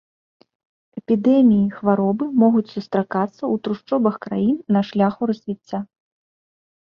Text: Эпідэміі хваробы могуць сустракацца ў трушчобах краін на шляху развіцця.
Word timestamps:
Эпідэміі 0.99 1.65
хваробы 1.77 2.25
могуць 2.43 2.71
сустракацца 2.75 3.39
ў 3.39 3.55
трушчобах 3.67 4.15
краін 4.25 4.55
на 4.77 4.81
шляху 4.89 5.23
развіцця. 5.33 5.79